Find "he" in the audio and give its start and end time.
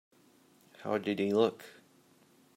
1.19-1.31